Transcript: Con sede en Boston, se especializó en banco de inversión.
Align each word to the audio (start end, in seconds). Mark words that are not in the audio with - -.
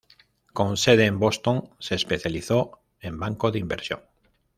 Con 0.51 0.77
sede 0.77 1.05
en 1.05 1.19
Boston, 1.19 1.69
se 1.77 1.93
especializó 1.93 2.79
en 3.01 3.19
banco 3.19 3.51
de 3.51 3.59
inversión. 3.59 4.01